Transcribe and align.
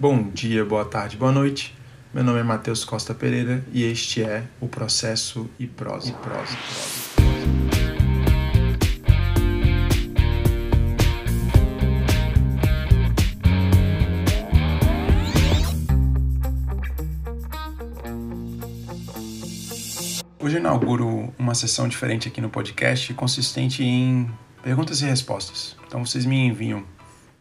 Bom 0.00 0.30
dia, 0.30 0.64
boa 0.64 0.84
tarde, 0.84 1.16
boa 1.16 1.32
noite. 1.32 1.76
Meu 2.14 2.22
nome 2.22 2.38
é 2.38 2.42
Matheus 2.44 2.84
Costa 2.84 3.12
Pereira 3.12 3.64
e 3.72 3.82
este 3.82 4.22
é 4.22 4.44
o 4.60 4.68
Processo 4.68 5.50
e 5.58 5.66
Prosa. 5.66 6.10
E 6.10 6.12
prosa, 6.12 6.56
prosa. 6.56 7.18
Hoje 20.38 20.54
eu 20.54 20.60
inauguro 20.60 21.34
uma 21.36 21.56
sessão 21.56 21.88
diferente 21.88 22.28
aqui 22.28 22.40
no 22.40 22.48
podcast, 22.48 23.12
consistente 23.14 23.82
em 23.82 24.30
perguntas 24.62 25.02
e 25.02 25.06
respostas. 25.06 25.76
Então 25.88 26.06
vocês 26.06 26.24
me 26.24 26.36
enviam 26.36 26.86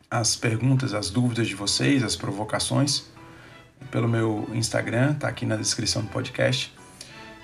as 0.10 0.36
perguntas, 0.36 0.94
as 0.94 1.10
dúvidas 1.10 1.48
de 1.48 1.56
vocês, 1.56 2.04
as 2.04 2.16
provocações 2.16 3.06
pelo 3.92 4.08
meu 4.08 4.50
Instagram, 4.54 5.14
tá 5.14 5.28
aqui 5.28 5.46
na 5.46 5.56
descrição 5.56 6.02
do 6.02 6.10
podcast. 6.10 6.74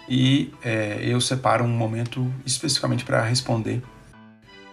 E 0.07 0.53
é, 0.63 0.99
eu 1.01 1.21
separo 1.21 1.63
um 1.63 1.69
momento 1.69 2.31
especificamente 2.45 3.05
para 3.05 3.23
responder, 3.23 3.81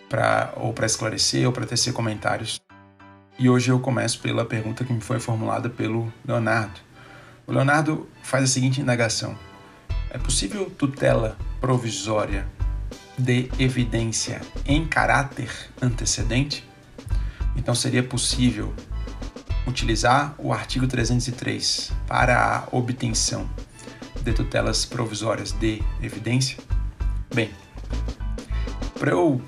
pra, 0.08 0.52
ou 0.56 0.72
para 0.72 0.86
esclarecer, 0.86 1.46
ou 1.46 1.52
para 1.52 1.66
tecer 1.66 1.92
comentários. 1.92 2.60
E 3.38 3.48
hoje 3.48 3.70
eu 3.70 3.78
começo 3.78 4.20
pela 4.20 4.44
pergunta 4.44 4.84
que 4.84 4.92
me 4.92 5.00
foi 5.00 5.20
formulada 5.20 5.68
pelo 5.70 6.12
Leonardo. 6.26 6.80
O 7.46 7.52
Leonardo 7.52 8.08
faz 8.22 8.44
a 8.44 8.46
seguinte 8.46 8.80
indagação: 8.80 9.38
É 10.10 10.18
possível 10.18 10.68
tutela 10.70 11.36
provisória 11.60 12.46
de 13.16 13.50
evidência 13.58 14.40
em 14.66 14.86
caráter 14.86 15.50
antecedente? 15.80 16.69
Então 17.60 17.74
seria 17.74 18.02
possível 18.02 18.72
utilizar 19.66 20.34
o 20.38 20.50
artigo 20.50 20.86
303 20.86 21.92
para 22.06 22.56
a 22.56 22.74
obtenção 22.74 23.46
de 24.22 24.32
tutelas 24.32 24.86
provisórias 24.86 25.52
de 25.52 25.82
evidência? 26.02 26.56
Bem, 27.34 27.50
para 28.98 29.10
eu 29.10 29.42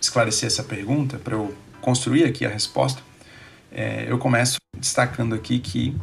esclarecer 0.00 0.48
essa 0.48 0.64
pergunta, 0.64 1.16
para 1.16 1.36
eu 1.36 1.54
construir 1.80 2.24
aqui 2.24 2.44
a 2.44 2.48
resposta, 2.48 3.00
é, 3.70 4.10
eu 4.10 4.18
começo 4.18 4.56
destacando 4.76 5.32
aqui 5.32 5.60
que 5.60 5.96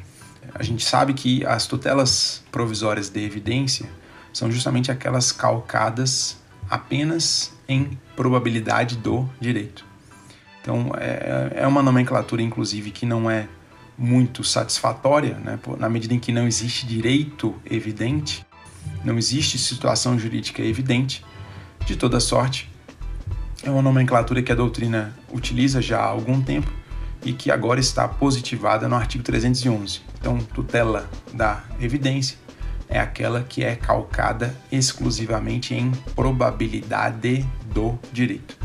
a 0.56 0.64
gente 0.64 0.86
sabe 0.86 1.14
que 1.14 1.46
as 1.46 1.68
tutelas 1.68 2.42
provisórias 2.50 3.10
de 3.10 3.22
evidência 3.22 3.90
são 4.32 4.50
justamente 4.50 4.90
aquelas 4.90 5.34
calcadas 5.34 6.38
apenas 6.70 7.52
em 7.68 8.00
probabilidade 8.16 8.96
do 8.96 9.30
direito. 9.42 9.91
Então, 10.62 10.92
é, 10.98 11.54
é 11.56 11.68
uma 11.68 11.82
nomenclatura, 11.82 12.42
inclusive, 12.42 12.92
que 12.92 13.06
não 13.06 13.30
é 13.30 13.48
muito 13.98 14.44
satisfatória, 14.44 15.36
né? 15.36 15.60
na 15.78 15.90
medida 15.90 16.14
em 16.14 16.20
que 16.20 16.32
não 16.32 16.48
existe 16.48 16.86
direito 16.86 17.56
evidente, 17.70 18.46
não 19.04 19.18
existe 19.18 19.58
situação 19.58 20.18
jurídica 20.18 20.62
evidente, 20.62 21.24
de 21.86 21.96
toda 21.96 22.20
sorte. 22.20 22.70
É 23.64 23.70
uma 23.70 23.82
nomenclatura 23.82 24.42
que 24.42 24.52
a 24.52 24.56
doutrina 24.56 25.16
utiliza 25.32 25.82
já 25.82 26.00
há 26.00 26.06
algum 26.06 26.42
tempo 26.42 26.72
e 27.24 27.34
que 27.34 27.52
agora 27.52 27.80
está 27.80 28.08
positivada 28.08 28.88
no 28.88 28.96
artigo 28.96 29.24
311. 29.24 30.02
Então, 30.20 30.38
tutela 30.40 31.10
da 31.34 31.64
evidência 31.80 32.38
é 32.90 33.00
aquela 33.00 33.44
que 33.44 33.64
é 33.64 33.76
calcada 33.76 34.56
exclusivamente 34.72 35.74
em 35.74 35.92
probabilidade 36.16 37.48
do 37.74 37.98
direito. 38.12 38.58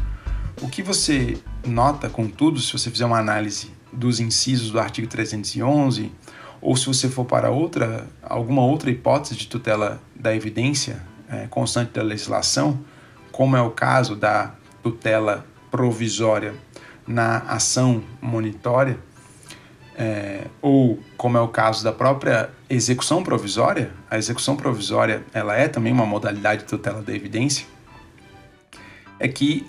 O 0.60 0.69
que 0.69 0.83
você 0.83 1.38
nota, 1.69 2.09
contudo, 2.09 2.61
se 2.61 2.72
você 2.72 2.91
fizer 2.91 3.05
uma 3.05 3.19
análise 3.19 3.70
dos 3.92 4.20
incisos 4.20 4.70
do 4.70 4.78
artigo 4.78 5.06
311, 5.06 6.12
ou 6.61 6.77
se 6.77 6.86
você 6.86 7.09
for 7.09 7.25
para 7.25 7.50
outra, 7.50 8.06
alguma 8.22 8.62
outra 8.62 8.91
hipótese 8.91 9.36
de 9.36 9.47
tutela 9.47 10.00
da 10.14 10.34
evidência 10.34 11.03
é, 11.28 11.47
constante 11.47 11.92
da 11.92 12.03
legislação, 12.03 12.78
como 13.33 13.56
é 13.56 13.61
o 13.61 13.71
caso 13.71 14.16
da 14.16 14.54
tutela 14.82 15.47
provisória 15.71 16.54
na 17.06 17.38
ação 17.38 18.03
monitória, 18.21 18.98
é, 19.98 20.47
ou 20.60 20.98
como 21.16 21.38
é 21.38 21.41
o 21.41 21.48
caso 21.48 21.83
da 21.83 21.93
própria 21.93 22.50
execução 22.69 23.22
provisória, 23.22 23.93
a 24.10 24.19
execução 24.19 24.56
provisória 24.56 25.25
ela 25.33 25.56
é 25.56 25.69
também 25.69 25.93
uma 25.93 26.04
modalidade 26.04 26.62
de 26.62 26.69
tutela 26.69 27.03
da 27.03 27.15
evidência, 27.15 27.66
é 29.19 29.27
que 29.28 29.66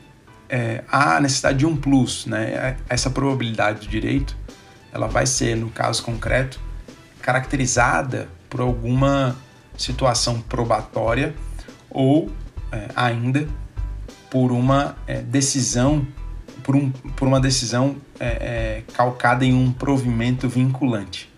é, 0.50 0.84
há 0.90 1.20
necessidade 1.20 1.60
de 1.60 1.66
um 1.66 1.76
plus, 1.76 2.26
né? 2.26 2.78
Essa 2.90 3.10
probabilidade 3.10 3.82
do 3.82 3.88
direito, 3.88 4.36
ela 4.92 5.08
vai 5.08 5.26
ser, 5.26 5.56
no 5.56 5.70
caso 5.70 6.04
concreto, 6.04 6.60
caracterizada 7.22 8.30
por 8.50 8.62
alguma 8.62 9.36
situação 9.78 10.42
probatória 10.42 11.36
ou 11.90 12.32
é, 12.72 12.88
ainda 12.96 13.48
por 14.30 14.52
uma 14.52 14.96
é, 15.06 15.22
decisão 15.22 16.06
por, 16.68 16.76
um, 16.76 16.92
por 16.92 17.28
uma 17.30 17.40
decisão 17.40 17.96
é, 18.20 18.28
é, 18.28 18.84
calcada 18.94 19.46
em 19.46 19.54
um 19.54 19.72
provimento 19.72 20.50
vinculante. 20.50 21.32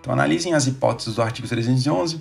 Então 0.00 0.10
analisem 0.12 0.54
as 0.54 0.66
hipóteses 0.66 1.14
do 1.14 1.22
artigo 1.22 1.46
311, 1.46 2.20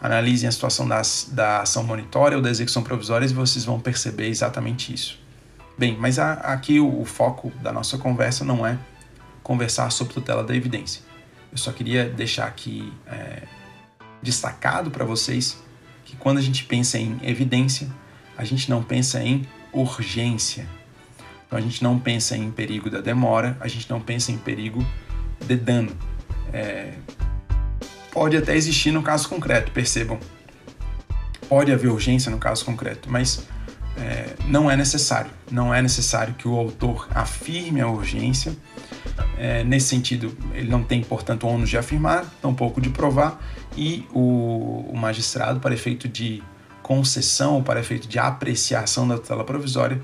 analisem 0.00 0.48
a 0.48 0.52
situação 0.52 0.88
da, 0.88 1.02
da 1.32 1.60
ação 1.60 1.84
monitória 1.84 2.38
ou 2.38 2.42
da 2.42 2.50
execução 2.50 2.82
provisória 2.82 3.26
e 3.26 3.28
vocês 3.28 3.66
vão 3.66 3.78
perceber 3.78 4.28
exatamente 4.28 4.94
isso. 4.94 5.19
Bem, 5.80 5.96
mas 5.98 6.18
a, 6.18 6.34
aqui 6.34 6.78
o, 6.78 7.00
o, 7.00 7.06
foco 7.06 7.50
da 7.62 7.72
nossa 7.72 7.96
conversa 7.96 8.44
não 8.44 8.66
é 8.66 8.76
conversar 9.42 9.88
sobre 9.88 10.12
tutela 10.12 10.44
da 10.44 10.54
evidência. 10.54 11.00
Eu 11.50 11.56
só 11.56 11.72
queria 11.72 12.04
deixar 12.04 12.46
aqui 12.46 12.92
é, 13.06 13.44
destacado 14.22 14.90
para 14.90 15.06
vocês 15.06 15.56
que 16.04 16.16
quando 16.16 16.36
a 16.36 16.42
gente 16.42 16.64
pensa 16.64 16.98
em 16.98 17.18
evidência, 17.22 17.88
a 18.36 18.44
gente 18.44 18.68
não 18.68 18.82
pensa 18.82 19.22
em 19.22 19.48
urgência. 19.72 20.68
Então 21.46 21.58
a 21.58 21.62
gente 21.62 21.82
não 21.82 21.98
pensa 21.98 22.36
em 22.36 22.50
perigo 22.50 22.90
da 22.90 23.00
demora, 23.00 23.56
a 23.58 23.66
gente 23.66 23.88
não 23.88 24.02
pensa 24.02 24.30
em 24.30 24.36
perigo 24.36 24.86
de 25.40 25.56
dano. 25.56 25.96
É, 26.52 26.92
pode 28.12 28.36
até 28.36 28.54
existir 28.54 28.90
no 28.90 29.02
caso 29.02 29.30
concreto, 29.30 29.72
percebam. 29.72 30.20
Pode 31.48 31.72
haver 31.72 31.88
urgência 31.88 32.30
no 32.30 32.36
caso 32.36 32.66
concreto, 32.66 33.10
mas 33.10 33.48
é, 34.00 34.34
não 34.46 34.70
é 34.70 34.76
necessário. 34.76 35.30
Não 35.50 35.74
é 35.74 35.82
necessário 35.82 36.34
que 36.34 36.48
o 36.48 36.56
autor 36.56 37.06
afirme 37.14 37.80
a 37.80 37.86
urgência. 37.86 38.56
É, 39.36 39.62
nesse 39.64 39.88
sentido, 39.88 40.36
ele 40.54 40.70
não 40.70 40.82
tem, 40.82 41.02
portanto, 41.02 41.46
ônus 41.46 41.68
de 41.68 41.76
afirmar, 41.76 42.24
tampouco 42.40 42.80
de 42.80 42.90
provar, 42.90 43.40
e 43.76 44.06
o, 44.12 44.86
o 44.90 44.96
magistrado, 44.96 45.60
para 45.60 45.74
efeito 45.74 46.08
de 46.08 46.42
concessão, 46.82 47.62
para 47.62 47.80
efeito 47.80 48.08
de 48.08 48.18
apreciação 48.18 49.06
da 49.06 49.16
tutela 49.16 49.44
provisória, 49.44 50.00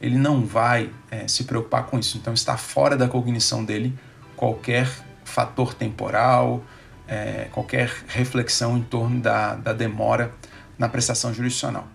ele 0.00 0.16
não 0.16 0.44
vai 0.44 0.90
é, 1.10 1.28
se 1.28 1.44
preocupar 1.44 1.86
com 1.86 1.98
isso. 1.98 2.18
Então, 2.18 2.32
está 2.32 2.56
fora 2.56 2.96
da 2.96 3.08
cognição 3.08 3.64
dele 3.64 3.96
qualquer 4.36 4.88
fator 5.24 5.74
temporal, 5.74 6.62
é, 7.06 7.48
qualquer 7.52 7.90
reflexão 8.08 8.76
em 8.76 8.82
torno 8.82 9.20
da, 9.20 9.54
da 9.54 9.72
demora 9.72 10.32
na 10.78 10.88
prestação 10.88 11.32
jurisdicional. 11.32 11.86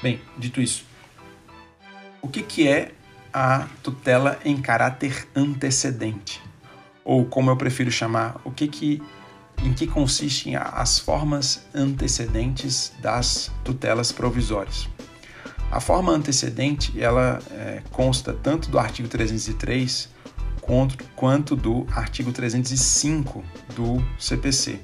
Bem, 0.00 0.20
dito 0.36 0.60
isso, 0.60 0.84
o 2.22 2.28
que, 2.28 2.42
que 2.42 2.68
é 2.68 2.92
a 3.32 3.66
tutela 3.82 4.38
em 4.44 4.56
caráter 4.56 5.26
antecedente? 5.34 6.40
Ou 7.04 7.24
como 7.24 7.50
eu 7.50 7.56
prefiro 7.56 7.90
chamar, 7.90 8.40
o 8.44 8.50
que 8.50 8.68
que 8.68 9.02
em 9.64 9.72
que 9.72 9.88
consistem 9.88 10.54
as 10.54 11.00
formas 11.00 11.66
antecedentes 11.74 12.92
das 13.00 13.50
tutelas 13.64 14.12
provisórias? 14.12 14.88
A 15.70 15.80
forma 15.80 16.12
antecedente 16.12 17.00
ela 17.00 17.40
é, 17.50 17.82
consta 17.90 18.32
tanto 18.32 18.70
do 18.70 18.78
artigo 18.78 19.08
303 19.08 20.08
quanto, 20.60 21.04
quanto 21.16 21.56
do 21.56 21.86
artigo 21.90 22.30
305 22.30 23.44
do 23.74 24.02
CPC. 24.18 24.78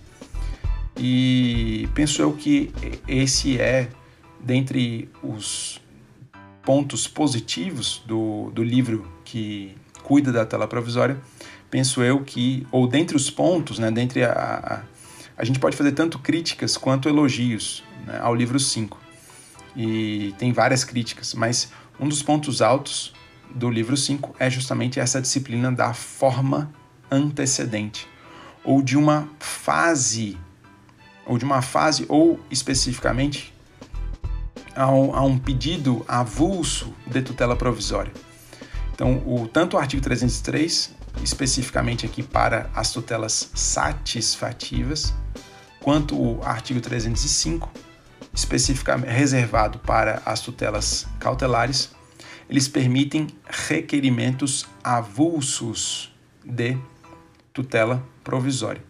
E 0.96 1.88
penso 1.94 2.20
eu 2.20 2.32
que 2.32 2.72
esse 3.06 3.60
é 3.60 3.88
dentre 4.44 5.08
os 5.22 5.80
pontos 6.62 7.08
positivos 7.08 8.02
do, 8.06 8.50
do 8.50 8.62
livro 8.62 9.10
que 9.24 9.76
cuida 10.02 10.30
da 10.30 10.44
tela 10.44 10.66
provisória, 10.66 11.18
penso 11.70 12.02
eu 12.02 12.22
que, 12.22 12.66
ou 12.70 12.86
dentre 12.86 13.16
os 13.16 13.30
pontos, 13.30 13.78
né, 13.78 13.90
dentre 13.90 14.22
a, 14.22 14.32
a, 14.32 14.82
a 15.36 15.44
gente 15.44 15.58
pode 15.58 15.76
fazer 15.76 15.92
tanto 15.92 16.18
críticas 16.18 16.76
quanto 16.76 17.08
elogios 17.08 17.82
né, 18.06 18.18
ao 18.20 18.34
livro 18.34 18.60
5. 18.60 19.00
E 19.74 20.34
tem 20.38 20.52
várias 20.52 20.84
críticas, 20.84 21.34
mas 21.34 21.72
um 21.98 22.08
dos 22.08 22.22
pontos 22.22 22.60
altos 22.60 23.12
do 23.50 23.70
livro 23.70 23.96
5 23.96 24.36
é 24.38 24.50
justamente 24.50 25.00
essa 25.00 25.20
disciplina 25.20 25.72
da 25.72 25.94
forma 25.94 26.70
antecedente, 27.10 28.06
ou 28.62 28.82
de 28.82 28.96
uma 28.96 29.28
fase, 29.38 30.38
ou 31.26 31.38
de 31.38 31.44
uma 31.44 31.62
fase, 31.62 32.04
ou 32.08 32.40
especificamente 32.50 33.53
a 34.74 34.90
um, 34.90 35.14
a 35.14 35.22
um 35.22 35.38
pedido 35.38 36.04
avulso 36.08 36.94
de 37.06 37.22
tutela 37.22 37.56
provisória. 37.56 38.12
Então, 38.92 39.22
o, 39.26 39.48
tanto 39.48 39.76
o 39.76 39.78
artigo 39.78 40.02
303 40.02 40.94
especificamente 41.22 42.04
aqui 42.04 42.22
para 42.22 42.70
as 42.74 42.92
tutelas 42.92 43.50
satisfativas, 43.54 45.14
quanto 45.80 46.20
o 46.20 46.42
artigo 46.42 46.80
305, 46.80 47.70
especificamente 48.32 49.10
reservado 49.10 49.78
para 49.78 50.22
as 50.24 50.40
tutelas 50.40 51.06
cautelares, 51.20 51.90
eles 52.48 52.68
permitem 52.68 53.28
requerimentos 53.46 54.66
avulsos 54.82 56.12
de 56.44 56.76
tutela 57.52 58.02
provisória. 58.22 58.82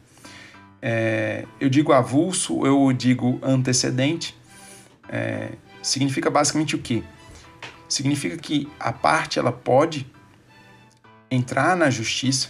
É, 0.81 1.47
eu 1.61 1.69
digo 1.69 1.93
avulso, 1.93 2.67
eu 2.67 2.93
digo 2.93 3.39
antecedente, 3.43 4.37
é, 5.09 5.53
significa 5.85 6.31
basicamente 6.31 6.75
o 6.75 6.79
quê? 6.79 7.03
Significa 7.89 8.37
que 8.37 8.69
a 8.81 8.93
parte 8.93 9.39
ela 9.39 9.53
pode 9.53 10.11
entrar 11.31 11.77
na 11.77 11.91
justiça 11.91 12.49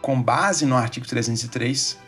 com 0.00 0.20
base 0.22 0.64
no 0.64 0.76
artigo 0.76 1.06
303 1.06 1.98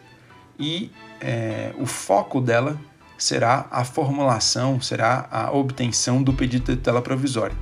e 0.58 0.90
é, 1.20 1.74
o 1.78 1.84
foco 1.84 2.40
dela 2.40 2.80
será 3.18 3.66
a 3.70 3.84
formulação, 3.84 4.80
será 4.80 5.28
a 5.30 5.50
obtenção 5.52 6.22
do 6.22 6.32
pedido 6.32 6.72
de 6.72 6.76
tutela 6.76 7.02
provisória. 7.02 7.56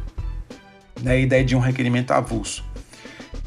Da 1.01 1.17
ideia 1.17 1.45
de 1.45 1.57
um 1.57 1.61
requerimento 1.61 2.11
avulso. 2.13 2.65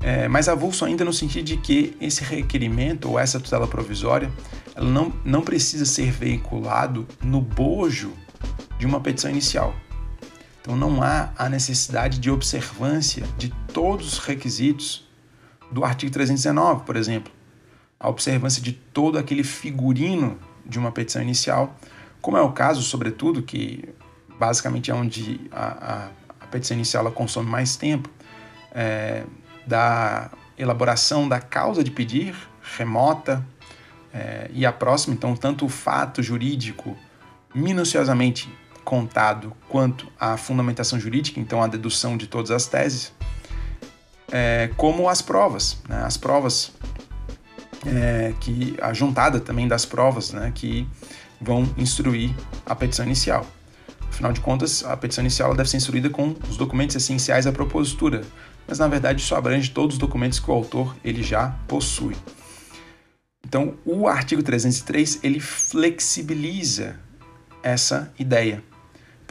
É, 0.02 0.28
mas 0.28 0.50
avulso 0.50 0.84
ainda 0.84 1.06
no 1.06 1.14
sentido 1.14 1.46
de 1.46 1.58
que 1.58 1.96
esse 2.02 2.24
requerimento 2.24 3.10
ou 3.10 3.20
essa 3.20 3.40
tutela 3.40 3.68
provisória 3.68 4.32
ela 4.76 4.90
não, 4.90 5.14
não 5.24 5.42
precisa 5.42 5.86
ser 5.86 6.12
veiculado 6.12 7.08
no 7.22 7.40
bojo 7.40 8.14
de 8.82 8.88
uma 8.88 9.00
petição 9.00 9.30
inicial. 9.30 9.76
Então 10.60 10.76
não 10.76 11.04
há 11.04 11.30
a 11.38 11.48
necessidade 11.48 12.18
de 12.18 12.32
observância 12.32 13.24
de 13.38 13.54
todos 13.72 14.14
os 14.14 14.18
requisitos 14.18 15.08
do 15.72 15.86
artigo 15.86 16.12
319, 16.12 16.84
por 16.84 16.96
exemplo. 16.96 17.32
A 18.00 18.10
observância 18.10 18.60
de 18.60 18.72
todo 18.72 19.20
aquele 19.20 19.44
figurino 19.44 20.40
de 20.66 20.80
uma 20.80 20.92
petição 20.92 21.22
inicial, 21.22 21.76
como 22.24 22.38
é 22.38 22.42
o 22.42 22.52
caso, 22.54 22.82
sobretudo, 22.82 23.44
que 23.44 23.88
basicamente 24.40 24.90
é 24.90 24.96
onde 24.96 25.40
a, 25.52 25.66
a, 25.94 26.10
a 26.42 26.48
petição 26.48 26.76
inicial 26.76 27.12
consome 27.12 27.48
mais 27.48 27.76
tempo, 27.76 28.10
é, 28.74 29.26
da 29.68 30.32
elaboração 30.58 31.30
da 31.30 31.40
causa 31.40 31.84
de 31.84 31.92
pedir 31.92 32.36
remota 32.78 33.46
é, 34.12 34.50
e 34.52 34.66
a 34.66 34.74
próxima, 34.74 35.14
então, 35.14 35.36
tanto 35.36 35.68
o 35.68 35.70
fato 35.70 36.24
jurídico 36.24 36.98
minuciosamente 37.54 38.50
contado 38.92 39.54
quanto 39.70 40.12
à 40.20 40.36
fundamentação 40.36 41.00
jurídica, 41.00 41.40
então 41.40 41.64
a 41.64 41.68
dedução 41.68 42.18
de 42.18 42.28
todas 42.28 42.52
as 42.52 42.68
teses, 42.68 43.14
é, 44.30 44.70
como 44.76 45.08
as 45.08 45.22
provas, 45.22 45.78
né? 45.88 46.04
as 46.04 46.18
provas 46.18 46.74
é, 47.86 48.34
que 48.42 48.76
a 48.82 48.92
juntada 48.92 49.40
também 49.40 49.66
das 49.66 49.86
provas, 49.86 50.34
né, 50.34 50.52
que 50.54 50.86
vão 51.40 51.74
instruir 51.78 52.36
a 52.66 52.76
petição 52.76 53.06
inicial. 53.06 53.48
Afinal 54.10 54.34
de 54.34 54.42
contas, 54.42 54.84
a 54.84 54.98
petição 54.98 55.22
inicial 55.24 55.56
deve 55.56 55.70
ser 55.70 55.78
instruída 55.78 56.10
com 56.10 56.36
os 56.50 56.58
documentos 56.58 56.94
essenciais 56.94 57.48
à 57.48 57.52
propositura, 57.54 58.24
mas 58.68 58.78
na 58.78 58.90
verdade 58.90 59.22
isso 59.22 59.34
abrange 59.34 59.72
todos 59.72 59.96
os 59.96 60.00
documentos 60.00 60.38
que 60.38 60.52
o 60.52 60.54
autor 60.54 60.94
ele 61.02 61.24
já 61.24 61.56
possui. 61.66 62.18
Então, 63.48 63.76
o 63.86 64.06
artigo 64.06 64.44
303 64.44 65.20
ele 65.24 65.40
flexibiliza 65.40 67.00
essa 67.64 68.14
ideia 68.20 68.62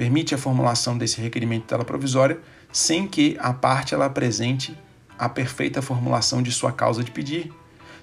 permite 0.01 0.35
a 0.35 0.39
formulação 0.39 0.97
desse 0.97 1.21
requerimento 1.21 1.61
de 1.61 1.69
tela 1.69 1.85
provisória 1.85 2.41
sem 2.73 3.07
que 3.07 3.37
a 3.39 3.53
parte 3.53 3.93
ela 3.93 4.07
apresente 4.07 4.75
a 5.19 5.29
perfeita 5.29 5.83
formulação 5.83 6.43
de 6.43 6.51
sua 6.51 6.73
causa 6.73 7.05
de 7.05 7.11
pedir, 7.11 7.53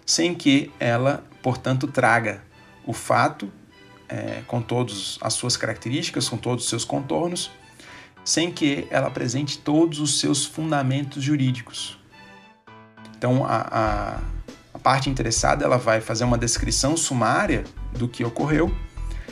sem 0.05 0.35
que 0.35 0.71
ela, 0.79 1.23
portanto, 1.41 1.87
traga 1.87 2.43
o 2.85 2.93
fato 2.93 3.51
é, 4.07 4.43
com 4.45 4.61
todas 4.61 5.17
as 5.21 5.33
suas 5.33 5.57
características, 5.57 6.29
com 6.29 6.37
todos 6.37 6.65
os 6.65 6.69
seus 6.69 6.85
contornos, 6.85 7.49
sem 8.23 8.51
que 8.51 8.85
ela 8.91 9.07
apresente 9.07 9.57
todos 9.57 9.99
os 9.99 10.19
seus 10.19 10.45
fundamentos 10.45 11.23
jurídicos. 11.23 11.97
Então, 13.17 13.43
a, 13.43 13.67
a, 13.71 14.21
a 14.71 14.77
parte 14.77 15.09
interessada 15.09 15.65
ela 15.65 15.79
vai 15.79 15.99
fazer 15.99 16.25
uma 16.25 16.37
descrição 16.37 16.95
sumária 16.95 17.63
do 17.97 18.07
que 18.07 18.23
ocorreu 18.23 18.71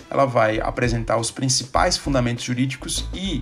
ela 0.09 0.25
vai 0.25 0.59
apresentar 0.59 1.17
os 1.17 1.31
principais 1.31 1.97
fundamentos 1.97 2.43
jurídicos 2.43 3.05
e 3.13 3.41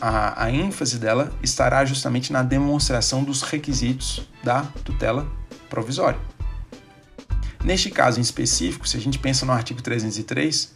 a, 0.00 0.44
a 0.44 0.50
ênfase 0.50 0.98
dela 0.98 1.32
estará 1.42 1.84
justamente 1.84 2.32
na 2.32 2.42
demonstração 2.42 3.22
dos 3.22 3.42
requisitos 3.42 4.26
da 4.42 4.62
tutela 4.84 5.30
provisória. 5.68 6.18
Neste 7.62 7.90
caso 7.90 8.18
em 8.18 8.22
específico, 8.22 8.88
se 8.88 8.96
a 8.96 9.00
gente 9.00 9.18
pensa 9.18 9.44
no 9.44 9.52
artigo 9.52 9.82
303, 9.82 10.74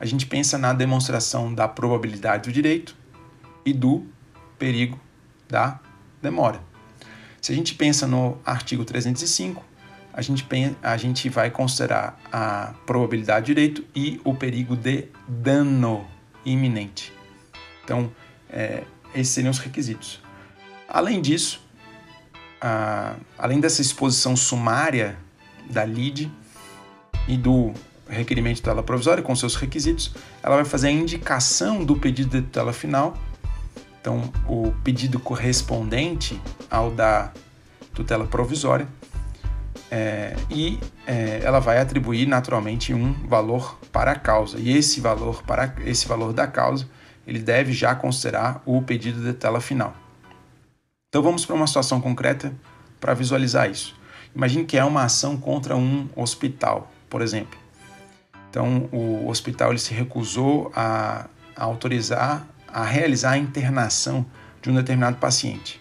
a 0.00 0.06
gente 0.06 0.26
pensa 0.26 0.56
na 0.56 0.72
demonstração 0.72 1.54
da 1.54 1.68
probabilidade 1.68 2.48
do 2.48 2.52
direito 2.52 2.96
e 3.64 3.72
do 3.72 4.06
perigo 4.58 4.98
da 5.48 5.78
demora. 6.22 6.60
Se 7.40 7.52
a 7.52 7.54
gente 7.54 7.74
pensa 7.74 8.06
no 8.06 8.38
artigo 8.44 8.84
305, 8.84 9.62
a 10.16 10.22
gente, 10.22 10.46
a 10.80 10.96
gente 10.96 11.28
vai 11.28 11.50
considerar 11.50 12.18
a 12.32 12.72
probabilidade 12.86 13.46
de 13.46 13.54
direito 13.54 13.84
e 13.94 14.20
o 14.24 14.32
perigo 14.32 14.76
de 14.76 15.08
dano 15.26 16.06
iminente. 16.44 17.12
Então, 17.82 18.10
é, 18.48 18.84
esses 19.12 19.34
seriam 19.34 19.50
os 19.50 19.58
requisitos. 19.58 20.20
Além 20.88 21.20
disso, 21.20 21.60
a, 22.60 23.16
além 23.36 23.58
dessa 23.58 23.82
exposição 23.82 24.36
sumária 24.36 25.18
da 25.68 25.84
LID 25.84 26.30
e 27.26 27.36
do 27.36 27.72
requerimento 28.08 28.56
de 28.56 28.62
tutela 28.62 28.84
provisória 28.84 29.22
com 29.22 29.34
seus 29.34 29.56
requisitos, 29.56 30.14
ela 30.44 30.54
vai 30.54 30.64
fazer 30.64 30.88
a 30.88 30.92
indicação 30.92 31.84
do 31.84 31.96
pedido 31.96 32.30
de 32.30 32.42
tutela 32.42 32.72
final. 32.72 33.18
Então, 34.00 34.32
o 34.46 34.72
pedido 34.84 35.18
correspondente 35.18 36.40
ao 36.70 36.92
da 36.92 37.32
tutela 37.92 38.26
provisória 38.26 38.86
é, 39.90 40.34
e 40.50 40.78
é, 41.06 41.40
ela 41.42 41.60
vai 41.60 41.78
atribuir 41.78 42.26
naturalmente 42.26 42.92
um 42.92 43.12
valor 43.26 43.78
para 43.92 44.12
a 44.12 44.18
causa. 44.18 44.58
E 44.58 44.76
esse 44.76 45.00
valor 45.00 45.42
para 45.42 45.74
esse 45.84 46.06
valor 46.08 46.32
da 46.32 46.46
causa, 46.46 46.88
ele 47.26 47.38
deve 47.38 47.72
já 47.72 47.94
considerar 47.94 48.62
o 48.66 48.82
pedido 48.82 49.22
de 49.22 49.32
tela 49.32 49.60
final. 49.60 49.94
Então 51.08 51.22
vamos 51.22 51.46
para 51.46 51.54
uma 51.54 51.66
situação 51.66 52.00
concreta 52.00 52.52
para 53.00 53.14
visualizar 53.14 53.70
isso. 53.70 53.94
Imagine 54.34 54.64
que 54.64 54.76
é 54.76 54.84
uma 54.84 55.04
ação 55.04 55.36
contra 55.36 55.76
um 55.76 56.08
hospital, 56.16 56.90
por 57.08 57.22
exemplo. 57.22 57.58
Então 58.50 58.88
o 58.90 59.28
hospital 59.28 59.70
ele 59.70 59.78
se 59.78 59.94
recusou 59.94 60.72
a, 60.74 61.26
a 61.54 61.64
autorizar, 61.64 62.46
a 62.66 62.84
realizar 62.84 63.32
a 63.32 63.38
internação 63.38 64.26
de 64.60 64.70
um 64.70 64.74
determinado 64.74 65.18
paciente. 65.18 65.80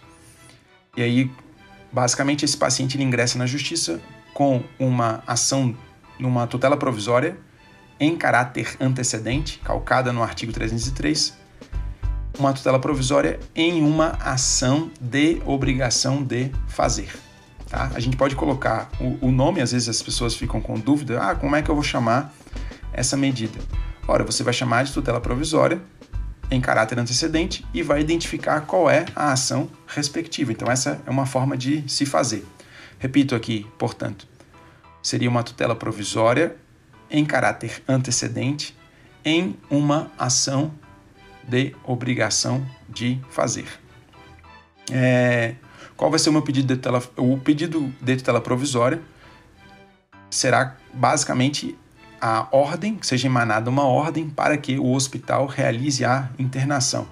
E 0.95 1.01
aí 1.01 1.31
Basicamente, 1.93 2.43
esse 2.43 2.57
paciente 2.57 2.97
ele 2.97 3.03
ingressa 3.03 3.37
na 3.37 3.45
justiça 3.45 4.01
com 4.33 4.63
uma 4.79 5.23
ação 5.27 5.77
numa 6.19 6.47
tutela 6.47 6.75
provisória 6.75 7.37
em 7.99 8.17
caráter 8.17 8.75
antecedente, 8.79 9.59
calcada 9.59 10.11
no 10.11 10.23
artigo 10.23 10.51
303, 10.51 11.37
uma 12.39 12.51
tutela 12.51 12.79
provisória 12.79 13.39
em 13.55 13.83
uma 13.83 14.17
ação 14.19 14.89
de 14.99 15.39
obrigação 15.45 16.23
de 16.23 16.51
fazer. 16.67 17.09
Tá? 17.69 17.91
A 17.93 17.99
gente 17.99 18.17
pode 18.17 18.35
colocar 18.35 18.89
o, 18.99 19.27
o 19.27 19.31
nome, 19.31 19.61
às 19.61 19.71
vezes 19.71 19.87
as 19.87 20.01
pessoas 20.01 20.33
ficam 20.33 20.59
com 20.59 20.79
dúvida, 20.79 21.21
ah, 21.21 21.35
como 21.35 21.55
é 21.55 21.61
que 21.61 21.69
eu 21.69 21.75
vou 21.75 21.83
chamar 21.83 22.33
essa 22.91 23.15
medida? 23.15 23.59
Ora, 24.07 24.23
você 24.23 24.43
vai 24.43 24.53
chamar 24.53 24.83
de 24.83 24.91
tutela 24.91 25.21
provisória 25.21 25.79
em 26.53 26.61
caráter 26.61 26.99
antecedente 26.99 27.65
e 27.73 27.81
vai 27.81 27.99
identificar 28.01 28.61
qual 28.61 28.89
é 28.89 29.05
a 29.15 29.31
ação 29.31 29.69
respectiva. 29.87 30.51
Então, 30.51 30.69
essa 30.69 31.01
é 31.05 31.09
uma 31.09 31.25
forma 31.25 31.57
de 31.57 31.83
se 31.89 32.05
fazer. 32.05 32.45
Repito 32.99 33.35
aqui, 33.35 33.67
portanto, 33.77 34.27
seria 35.01 35.29
uma 35.29 35.43
tutela 35.43 35.75
provisória 35.75 36.55
em 37.09 37.25
caráter 37.25 37.83
antecedente 37.87 38.75
em 39.25 39.57
uma 39.69 40.11
ação 40.17 40.73
de 41.43 41.75
obrigação 41.83 42.65
de 42.87 43.19
fazer. 43.29 43.67
É, 44.91 45.55
qual 45.95 46.09
vai 46.09 46.19
ser 46.19 46.29
o 46.29 46.33
meu 46.33 46.41
pedido 46.41 46.67
de 46.67 46.75
tutela? 46.75 47.01
O 47.17 47.37
pedido 47.37 47.93
de 48.01 48.15
tutela 48.17 48.41
provisória 48.41 49.01
será 50.29 50.77
basicamente 50.93 51.77
a 52.25 52.47
ordem, 52.53 52.97
seja 53.01 53.27
emanada 53.27 53.69
uma 53.69 53.83
ordem 53.83 54.29
para 54.29 54.57
que 54.57 54.79
o 54.79 54.93
hospital 54.93 55.45
realize 55.45 56.05
a 56.05 56.29
internação. 56.39 57.05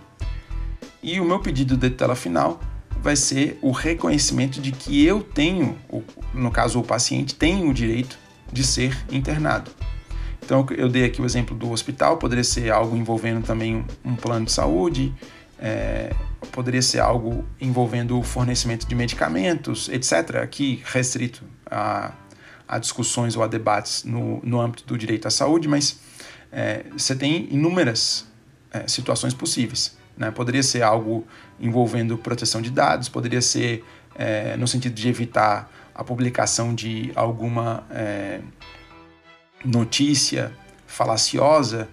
E 1.04 1.20
o 1.20 1.26
meu 1.26 1.38
pedido 1.42 1.76
de 1.76 1.90
tutela 1.90 2.16
final 2.16 2.62
vai 3.02 3.18
ser 3.18 3.60
o 3.62 3.72
reconhecimento 3.72 4.62
de 4.62 4.72
que 4.72 5.06
eu 5.06 5.22
tenho, 5.22 5.78
no 6.34 6.50
caso 6.50 6.80
o 6.80 6.84
paciente, 6.84 7.36
tem 7.36 7.70
o 7.70 7.74
direito 7.74 8.18
de 8.54 8.64
ser 8.64 8.98
internado. 9.12 9.70
Então 10.42 10.66
eu 10.78 10.88
dei 10.88 11.04
aqui 11.04 11.22
o 11.22 11.26
exemplo 11.26 11.58
do 11.58 11.72
hospital, 11.72 12.16
poderia 12.16 12.46
ser 12.46 12.72
algo 12.72 12.96
envolvendo 12.96 13.46
também 13.46 13.84
um 14.06 14.16
plano 14.16 14.46
de 14.46 14.54
saúde, 14.54 15.14
é, 15.60 16.16
poderia 16.54 16.82
ser 16.82 17.02
algo 17.02 17.44
envolvendo 17.60 18.18
o 18.18 18.24
fornecimento 18.24 18.88
de 18.88 18.96
medicamentos, 18.96 19.90
etc., 19.90 20.38
aqui 20.38 20.82
restrito 20.86 21.44
a, 21.70 22.14
a 22.72 22.80
discussões 22.80 23.36
ou 23.36 23.44
a 23.44 23.48
debates 23.48 24.06
no, 24.06 24.40
no 24.44 24.62
âmbito 24.62 24.86
do 24.86 24.98
direito 24.98 25.28
à 25.28 25.30
saúde, 25.30 25.68
mas 25.68 26.00
é, 26.50 26.86
você 26.94 27.14
tem 27.14 27.50
inúmeras 27.52 28.26
é, 28.72 28.88
situações 28.88 29.34
possíveis. 29.34 29.98
Né? 30.16 30.32
Poderia 30.32 30.64
ser 30.64 30.82
algo 30.82 31.28
envolvendo 31.60 32.18
proteção 32.18 32.62
de 32.62 32.72
dados, 32.72 33.10
poderia 33.10 33.42
ser 33.42 33.84
é, 34.16 34.56
no 34.56 34.66
sentido 34.70 34.94
de 34.94 35.10
evitar 35.10 35.70
a 35.94 36.02
publicação 36.02 36.74
de 36.74 37.12
alguma 37.14 37.84
é, 37.92 38.40
notícia 39.66 40.54
falaciosa 40.88 41.90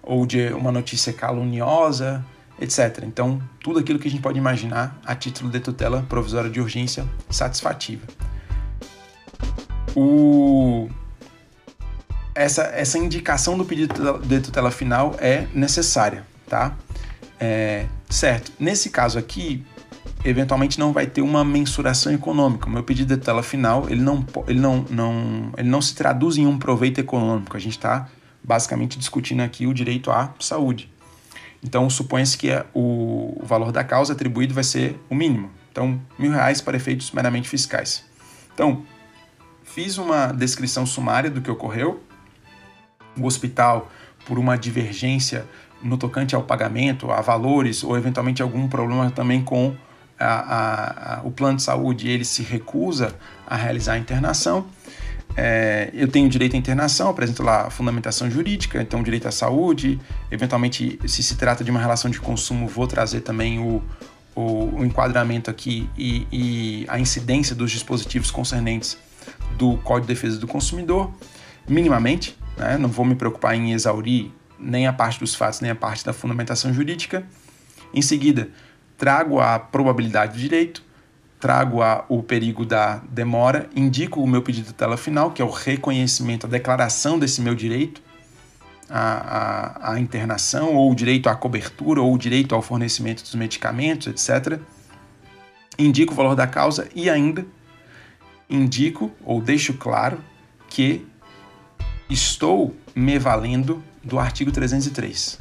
ou 0.00 0.24
de 0.24 0.52
uma 0.52 0.70
notícia 0.70 1.12
caluniosa, 1.12 2.24
etc. 2.60 3.02
Então, 3.04 3.42
tudo 3.58 3.80
aquilo 3.80 3.98
que 3.98 4.06
a 4.06 4.10
gente 4.10 4.22
pode 4.22 4.38
imaginar 4.38 4.96
a 5.04 5.16
título 5.16 5.50
de 5.50 5.58
tutela 5.58 6.06
provisória 6.08 6.48
de 6.48 6.60
urgência 6.60 7.04
satisfativa. 7.28 8.06
O... 9.94 10.88
Essa, 12.34 12.62
essa 12.74 12.98
indicação 12.98 13.58
do 13.58 13.64
pedido 13.64 14.18
de 14.20 14.40
tutela 14.40 14.70
final 14.70 15.14
é 15.18 15.46
necessária, 15.52 16.24
tá? 16.48 16.76
É, 17.38 17.86
certo. 18.08 18.52
Nesse 18.58 18.90
caso 18.90 19.18
aqui, 19.18 19.64
eventualmente 20.24 20.78
não 20.78 20.92
vai 20.92 21.06
ter 21.06 21.22
uma 21.22 21.44
mensuração 21.44 22.12
econômica. 22.12 22.66
O 22.66 22.70
meu 22.70 22.82
pedido 22.82 23.14
de 23.14 23.20
tutela 23.20 23.42
final, 23.42 23.88
ele 23.88 24.00
não, 24.00 24.24
ele 24.46 24.60
não, 24.60 24.84
não, 24.88 25.52
ele 25.56 25.68
não 25.68 25.82
se 25.82 25.94
traduz 25.94 26.36
em 26.36 26.46
um 26.46 26.58
proveito 26.58 26.98
econômico. 26.98 27.56
A 27.56 27.60
gente 27.60 27.76
está 27.76 28.08
basicamente 28.42 28.98
discutindo 28.98 29.40
aqui 29.40 29.66
o 29.66 29.74
direito 29.74 30.10
à 30.10 30.32
saúde. 30.38 30.90
Então, 31.62 31.90
supõe-se 31.90 32.38
que 32.38 32.50
é 32.50 32.64
o 32.74 33.38
valor 33.42 33.70
da 33.70 33.84
causa 33.84 34.12
atribuído 34.12 34.54
vai 34.54 34.64
ser 34.64 34.98
o 35.10 35.14
mínimo. 35.14 35.50
Então, 35.70 36.00
mil 36.18 36.32
reais 36.32 36.60
para 36.60 36.76
efeitos 36.76 37.10
meramente 37.12 37.48
fiscais. 37.48 38.04
Então, 38.54 38.82
fiz 39.74 39.98
uma 39.98 40.28
descrição 40.28 40.84
sumária 40.84 41.30
do 41.30 41.40
que 41.40 41.50
ocorreu. 41.50 42.02
O 43.18 43.26
hospital, 43.26 43.90
por 44.26 44.38
uma 44.38 44.56
divergência 44.56 45.46
no 45.82 45.96
tocante 45.96 46.34
ao 46.34 46.42
pagamento, 46.42 47.10
a 47.10 47.20
valores, 47.20 47.82
ou 47.82 47.96
eventualmente 47.96 48.42
algum 48.42 48.68
problema 48.68 49.10
também 49.10 49.42
com 49.42 49.74
a, 50.18 50.26
a, 50.26 51.14
a, 51.14 51.22
o 51.22 51.30
plano 51.30 51.56
de 51.56 51.62
saúde, 51.62 52.08
ele 52.08 52.24
se 52.24 52.42
recusa 52.42 53.14
a 53.46 53.56
realizar 53.56 53.94
a 53.94 53.98
internação 53.98 54.66
é, 55.36 55.90
eu 55.94 56.08
tenho 56.08 56.28
direito 56.28 56.54
à 56.54 56.58
internação, 56.58 57.08
apresento 57.08 57.42
lá 57.42 57.66
a 57.66 57.70
fundamentação 57.70 58.30
jurídica, 58.30 58.80
então 58.82 59.02
direito 59.02 59.28
à 59.28 59.30
saúde. 59.30 60.00
Eventualmente, 60.30 60.98
se 61.06 61.22
se 61.22 61.36
trata 61.36 61.62
de 61.62 61.70
uma 61.70 61.80
relação 61.80 62.10
de 62.10 62.20
consumo, 62.20 62.66
vou 62.66 62.86
trazer 62.86 63.20
também 63.20 63.58
o, 63.58 63.82
o, 64.34 64.80
o 64.80 64.84
enquadramento 64.84 65.50
aqui 65.50 65.88
e, 65.96 66.26
e, 66.32 66.84
a 66.88 66.98
incidência 66.98 67.54
dos 67.54 67.70
dispositivos 67.70 68.30
concernentes 68.30 68.98
do 69.56 69.76
Código 69.78 70.06
de 70.06 70.14
Defesa 70.14 70.38
do 70.38 70.46
Consumidor, 70.46 71.10
minimamente. 71.68 72.36
Né? 72.56 72.76
Não 72.78 72.88
vou 72.88 73.04
me 73.04 73.14
preocupar 73.14 73.54
em 73.54 73.72
exaurir 73.72 74.30
nem 74.58 74.86
a 74.86 74.92
parte 74.92 75.18
dos 75.18 75.34
fatos, 75.34 75.60
nem 75.60 75.70
a 75.70 75.74
parte 75.74 76.04
da 76.04 76.12
fundamentação 76.12 76.72
jurídica. 76.72 77.24
Em 77.92 78.02
seguida, 78.02 78.48
trago 78.98 79.40
a 79.40 79.58
probabilidade 79.58 80.34
do 80.34 80.38
direito, 80.38 80.82
trago 81.40 81.82
a, 81.82 82.04
o 82.08 82.22
perigo 82.22 82.66
da 82.66 83.00
demora, 83.10 83.68
indico 83.74 84.22
o 84.22 84.26
meu 84.26 84.42
pedido 84.42 84.68
de 84.68 84.74
tela 84.74 84.96
final, 84.96 85.30
que 85.30 85.40
é 85.40 85.44
o 85.44 85.50
reconhecimento, 85.50 86.46
a 86.46 86.50
declaração 86.50 87.18
desse 87.18 87.40
meu 87.40 87.54
direito 87.54 88.02
à, 88.90 89.94
internação, 89.98 90.74
ou 90.74 90.90
o 90.90 90.94
direito 90.94 91.28
à 91.28 91.34
cobertura, 91.34 92.02
ou 92.02 92.12
o 92.12 92.18
direito 92.18 92.54
ao 92.54 92.60
fornecimento 92.60 93.22
dos 93.22 93.34
medicamentos, 93.34 94.08
etc. 94.08 94.58
Indico 95.78 96.12
o 96.12 96.16
valor 96.16 96.34
da 96.34 96.46
causa 96.46 96.88
e 96.94 97.08
ainda 97.08 97.46
indico 98.50 99.10
ou 99.24 99.40
deixo 99.40 99.74
claro 99.74 100.22
que 100.68 101.06
estou 102.08 102.74
me 102.94 103.18
valendo 103.18 103.82
do 104.02 104.18
artigo 104.18 104.50
303. 104.50 105.38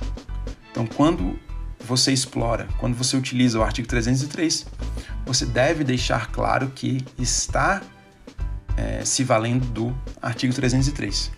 Então, 0.71 0.85
quando 0.85 1.39
você 1.79 2.11
explora, 2.11 2.67
quando 2.77 2.95
você 2.95 3.17
utiliza 3.17 3.59
o 3.59 3.63
artigo 3.63 3.87
303, 3.87 4.65
você 5.25 5.45
deve 5.45 5.83
deixar 5.83 6.31
claro 6.31 6.71
que 6.75 7.03
está 7.17 7.81
é, 8.77 9.03
se 9.03 9.23
valendo 9.23 9.65
do 9.67 9.95
artigo 10.21 10.53
303. 10.53 11.31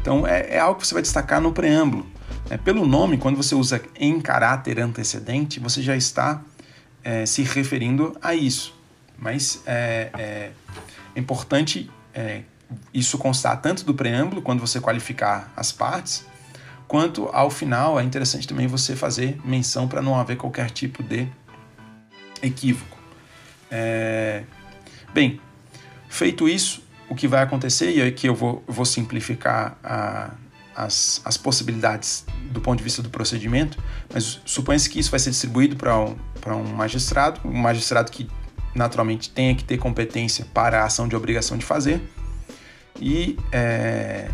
Então, 0.00 0.26
é, 0.26 0.54
é, 0.54 0.58
algo 0.58 0.80
que 0.80 0.86
você 0.86 0.94
vai 0.94 1.02
destacar 1.02 1.40
no 1.40 1.52
preâmbulo. 1.52 2.06
É, 2.50 2.56
pelo 2.56 2.86
nome, 2.86 3.18
quando 3.18 3.36
você 3.36 3.54
usa 3.54 3.80
em 3.96 4.20
caráter 4.20 4.80
antecedente, 4.80 5.60
você 5.60 5.82
já 5.82 5.96
está 5.96 6.42
é, 7.04 7.26
se 7.26 7.42
referindo 7.42 8.16
a 8.22 8.34
isso. 8.34 8.77
Mas 9.18 9.62
é, 9.66 10.10
é, 10.16 10.50
é 11.14 11.20
importante 11.20 11.90
isso 12.92 13.18
constar 13.18 13.60
tanto 13.60 13.84
do 13.84 13.94
preâmbulo, 13.94 14.42
quando 14.42 14.60
você 14.60 14.80
qualificar 14.80 15.52
as 15.56 15.72
partes, 15.72 16.24
quanto 16.86 17.28
ao 17.32 17.50
final 17.50 17.98
é 17.98 18.02
interessante 18.02 18.46
também 18.46 18.66
você 18.66 18.96
fazer 18.96 19.38
menção 19.44 19.86
para 19.86 20.00
não 20.00 20.18
haver 20.18 20.36
qualquer 20.36 20.70
tipo 20.70 21.02
de 21.02 21.28
equívoco. 22.42 22.96
É... 23.70 24.44
Bem, 25.12 25.40
feito 26.08 26.48
isso, 26.48 26.82
o 27.08 27.14
que 27.14 27.28
vai 27.28 27.42
acontecer, 27.42 27.90
e 27.90 28.02
aqui 28.02 28.26
eu 28.26 28.34
vou, 28.34 28.62
vou 28.66 28.84
simplificar 28.84 29.76
a, 29.82 30.30
as, 30.74 31.20
as 31.24 31.36
possibilidades 31.36 32.24
do 32.50 32.60
ponto 32.60 32.78
de 32.78 32.84
vista 32.84 33.02
do 33.02 33.10
procedimento, 33.10 33.82
mas 34.12 34.40
suponha-se 34.44 34.88
que 34.88 34.98
isso 34.98 35.10
vai 35.10 35.20
ser 35.20 35.30
distribuído 35.30 35.76
para 35.76 35.98
um, 35.98 36.16
um 36.46 36.74
magistrado, 36.74 37.40
um 37.44 37.52
magistrado 37.52 38.10
que 38.10 38.28
naturalmente 38.74 39.30
tenha 39.30 39.54
que 39.54 39.64
ter 39.64 39.78
competência 39.78 40.46
para 40.52 40.82
a 40.82 40.84
ação 40.84 41.08
de 41.08 41.16
obrigação 41.16 41.56
de 41.56 41.64
fazer, 41.64 42.00
e 43.00 43.38
é, 43.52 44.28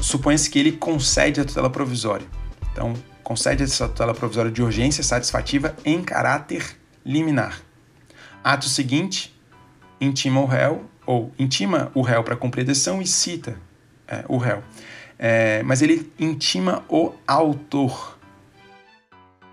supõe-se 0.00 0.48
que 0.48 0.58
ele 0.58 0.72
concede 0.72 1.40
a 1.40 1.44
tutela 1.44 1.70
provisória. 1.70 2.26
Então, 2.72 2.94
concede 3.22 3.62
essa 3.62 3.88
tutela 3.88 4.14
provisória 4.14 4.50
de 4.50 4.62
urgência 4.62 5.02
satisfativa 5.02 5.76
em 5.84 6.02
caráter 6.02 6.76
liminar. 7.04 7.60
Ato 8.42 8.68
seguinte, 8.68 9.34
intima 10.00 10.40
o 10.40 10.46
réu, 10.46 10.84
ou 11.04 11.32
intima 11.38 11.90
o 11.94 12.02
réu 12.02 12.22
para 12.22 12.36
cumprir 12.36 12.62
a 12.62 12.66
decisão 12.66 13.02
e 13.02 13.06
cita 13.06 13.56
é, 14.06 14.24
o 14.28 14.36
réu. 14.36 14.62
É, 15.18 15.62
mas 15.62 15.82
ele 15.82 16.12
intima 16.18 16.84
o 16.88 17.12
autor. 17.26 18.18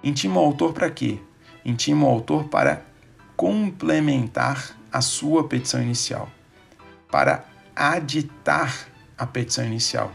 Intima 0.04 0.40
o 0.40 0.46
autor 0.46 0.74
para 0.74 0.90
quê? 0.90 1.20
Intima 1.64 2.08
o 2.08 2.10
autor 2.10 2.46
para 2.46 2.84
complementar 3.40 4.76
a 4.92 5.00
sua 5.00 5.48
petição 5.48 5.82
inicial, 5.82 6.30
para 7.10 7.46
aditar 7.74 8.90
a 9.18 9.26
petição 9.26 9.64
inicial. 9.64 10.12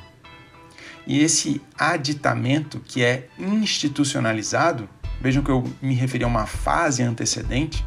E 1.07 1.21
esse 1.21 1.59
aditamento, 1.78 2.81
que 2.81 3.02
é 3.02 3.28
institucionalizado, 3.38 4.87
vejam 5.23 5.43
que 5.43 5.50
eu 5.50 5.64
me 5.81 5.95
referi 5.95 6.23
a 6.23 6.26
uma 6.26 6.45
fase 6.45 7.02
antecedente, 7.02 7.83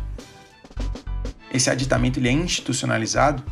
esse 1.54 1.70
aditamento 1.70 2.20
ele 2.20 2.30
é 2.30 2.32
institucionalizado, 2.32 3.44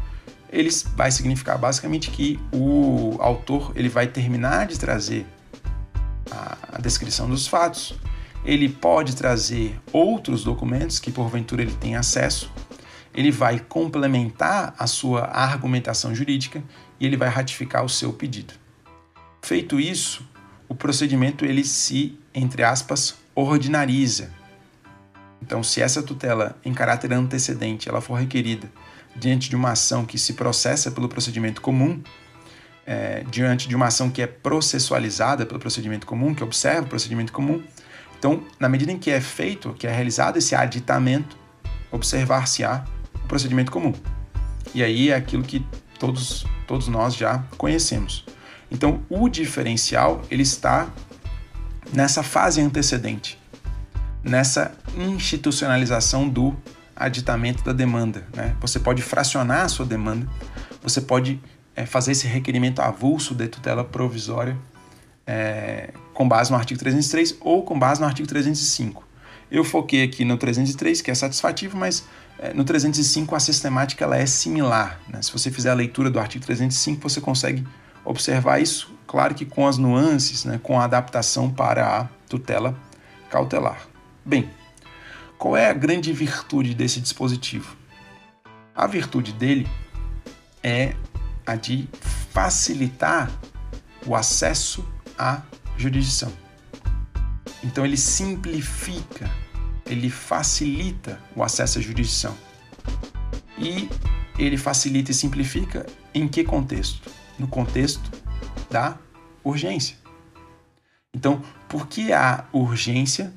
ele 0.50 0.72
vai 0.96 1.12
significar 1.12 1.60
basicamente 1.60 2.10
que 2.10 2.39
o 2.51 3.15
autor 3.20 3.72
ele 3.75 3.89
vai 3.89 4.08
terminar 4.08 4.65
de 4.65 4.80
trazer 4.80 5.24
a, 6.32 6.58
a 6.74 6.82
descrição 6.82 7.30
dos 7.30 7.46
fatos, 7.46 7.94
ele 8.45 8.69
pode 8.69 9.15
trazer 9.15 9.79
outros 9.91 10.43
documentos 10.43 10.99
que 10.99 11.11
porventura 11.11 11.61
ele 11.61 11.73
tem 11.73 11.95
acesso, 11.95 12.51
ele 13.13 13.31
vai 13.31 13.59
complementar 13.59 14.75
a 14.77 14.87
sua 14.87 15.25
argumentação 15.25 16.13
jurídica 16.13 16.63
e 16.99 17.05
ele 17.05 17.17
vai 17.17 17.29
ratificar 17.29 17.83
o 17.83 17.89
seu 17.89 18.13
pedido. 18.13 18.53
Feito 19.41 19.79
isso, 19.79 20.27
o 20.67 20.75
procedimento 20.75 21.45
ele 21.45 21.63
se, 21.63 22.17
entre 22.33 22.63
aspas, 22.63 23.15
ordinariza, 23.33 24.31
então, 25.45 25.61
se 25.61 25.79
essa 25.79 26.01
tutela 26.01 26.57
em 26.65 26.73
caráter 26.73 27.13
antecedente 27.13 27.87
ela 27.87 28.01
for 28.01 28.15
requerida 28.15 28.67
diante 29.15 29.47
de 29.47 29.55
uma 29.55 29.71
ação 29.71 30.03
que 30.03 30.17
se 30.17 30.33
processa 30.33 30.89
pelo 30.89 31.07
procedimento 31.07 31.61
comum, 31.61 32.01
é, 32.83 33.23
diante 33.29 33.67
de 33.67 33.75
uma 33.75 33.85
ação 33.85 34.09
que 34.09 34.23
é 34.23 34.27
processualizada 34.27 35.45
pelo 35.45 35.59
procedimento 35.59 36.07
comum, 36.07 36.33
que 36.33 36.43
observa 36.43 36.81
o 36.81 36.87
procedimento 36.87 37.31
comum, 37.31 37.63
então, 38.17 38.43
na 38.60 38.67
medida 38.67 38.91
em 38.91 38.98
que 38.98 39.12
é 39.12 39.22
feito, 39.22 39.74
que 39.74 39.86
é 39.88 39.91
realizado 39.91 40.38
esse 40.38 40.55
aditamento, 40.55 41.38
observar-se-á 41.91 42.84
o 43.13 43.27
procedimento 43.27 43.72
comum. 43.72 43.93
E 44.74 44.84
aí 44.84 45.10
é 45.10 45.15
aquilo 45.15 45.43
que 45.43 45.65
todos, 46.00 46.45
todos 46.67 46.88
nós 46.88 47.15
já 47.15 47.43
conhecemos. 47.57 48.25
Então, 48.72 49.03
o 49.10 49.29
diferencial 49.29 50.22
ele 50.29 50.43
está 50.43 50.89
nessa 51.93 52.24
fase 52.24 52.62
antecedente, 52.62 53.39
nessa 54.24 54.72
institucionalização 54.98 56.27
do 56.27 56.55
aditamento 56.95 57.63
da 57.63 57.74
demanda. 57.74 58.25
Né? 58.34 58.55
Você 58.60 58.79
pode 58.79 59.01
fracionar 59.01 59.65
a 59.65 59.69
sua 59.69 59.86
demanda, 59.86 60.27
você 60.81 61.00
pode 61.00 61.39
é, 61.75 61.86
fazer 61.86 62.13
esse 62.13 62.25
requerimento 62.27 62.81
avulso 62.81 63.36
de 63.36 63.48
tutela 63.48 63.84
provisória 63.84 64.57
é, 65.27 65.91
com 66.15 66.27
base 66.27 66.50
no 66.50 66.57
artigo 66.57 66.79
303 66.79 67.36
ou 67.41 67.62
com 67.62 67.77
base 67.77 68.00
no 68.00 68.07
artigo 68.07 68.27
305. 68.27 69.03
Eu 69.51 69.63
foquei 69.63 70.01
aqui 70.01 70.25
no 70.25 70.38
303, 70.38 71.01
que 71.01 71.12
é 71.12 71.13
satisfativo, 71.13 71.77
mas 71.77 72.05
é, 72.39 72.53
no 72.53 72.63
305 72.63 73.36
a 73.36 73.39
sistemática 73.39 74.03
ela 74.03 74.17
é 74.17 74.25
similar. 74.25 75.00
Né? 75.07 75.22
Se 75.22 75.31
você 75.31 75.51
fizer 75.51 75.69
a 75.69 75.74
leitura 75.74 76.10
do 76.10 76.17
artigo 76.17 76.43
305, 76.43 77.01
você 77.01 77.19
consegue 77.22 77.67
observar 78.03 78.60
isso, 78.60 78.95
claro 79.05 79.36
que 79.36 79.45
com 79.45 79.67
as 79.67 79.77
nuances, 79.77 80.45
né? 80.45 80.60
com 80.63 80.79
a 80.79 80.86
adaptação 80.86 81.51
para 81.51 82.01
a 82.01 82.03
tutela 82.29 82.75
cautelar. 83.29 83.88
Bem, 84.24 84.50
qual 85.38 85.57
é 85.57 85.69
a 85.69 85.74
grande 85.74 86.13
virtude 86.13 86.74
desse 86.74 87.01
dispositivo? 87.01 87.75
A 88.74 88.88
virtude 88.88 89.34
dele 89.34 89.67
é 90.63 90.95
a 91.45 91.55
de 91.55 91.89
facilitar 92.31 93.29
o 94.05 94.15
acesso 94.15 94.88
à 95.17 95.41
jurisdição. 95.77 96.32
Então 97.63 97.86
ele 97.86 97.98
simplifica, 97.98 99.29
ele 99.86 100.10
facilita 100.10 101.20
o 101.36 101.44
acesso 101.44 101.79
à 101.79 101.82
jurisdição. 101.82 102.36
E 103.58 103.89
ele 104.38 104.58
facilita 104.58 105.12
e 105.12 105.13
simplifica 105.13 105.86
em 106.13 106.27
que 106.27 106.44
contexto? 106.44 107.10
No 107.39 107.48
contexto 107.48 108.12
da 108.70 108.98
urgência. 109.44 109.98
Então, 111.13 111.41
por 111.70 111.88
que 111.88 112.12
há 112.12 112.46
urgência? 112.51 113.34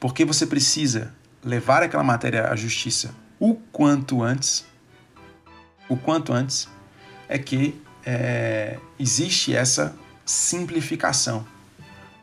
Porque 0.00 0.24
você 0.24 0.46
precisa 0.46 1.14
levar 1.44 1.82
aquela 1.82 2.02
matéria 2.02 2.50
à 2.50 2.56
justiça 2.56 3.14
o 3.38 3.54
quanto 3.54 4.22
antes. 4.22 4.66
O 5.88 5.96
quanto 5.96 6.32
antes 6.32 6.68
é 7.28 7.38
que 7.38 7.80
é, 8.04 8.78
existe 8.98 9.54
essa 9.54 9.96
simplificação, 10.26 11.46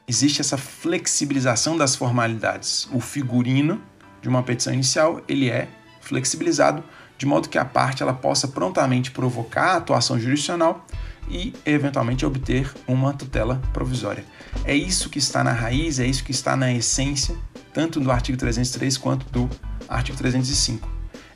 existe 0.07 0.41
essa 0.41 0.57
flexibilização 0.57 1.77
das 1.77 1.95
formalidades. 1.95 2.88
O 2.91 3.00
figurino 3.00 3.81
de 4.22 4.27
uma 4.27 4.43
petição 4.43 4.74
inicial 4.74 5.22
ele 5.27 5.50
é 5.50 5.69
flexibilizado 6.01 6.83
de 7.17 7.25
modo 7.25 7.48
que 7.48 7.57
a 7.57 7.63
parte 7.63 8.03
ela 8.03 8.13
possa 8.13 8.48
prontamente 8.48 9.12
provocar 9.12 9.72
a 9.72 9.77
atuação 9.77 10.19
jurisdicional 10.19 10.86
e 11.29 11.53
eventualmente 11.65 12.25
obter 12.25 12.69
uma 12.86 13.13
tutela 13.13 13.62
provisória. 13.72 14.25
É 14.65 14.75
isso 14.75 15.10
que 15.10 15.19
está 15.19 15.41
na 15.41 15.53
raiz, 15.53 16.00
é 16.00 16.05
isso 16.05 16.24
que 16.25 16.31
está 16.31 16.55
na 16.57 16.74
essência, 16.74 17.38
tanto 17.74 18.01
do 18.01 18.12
artigo 18.12 18.38
303 18.38 18.98
quanto 18.98 19.25
do 19.29 19.50
artigo 19.88 20.17
305. 20.17 20.89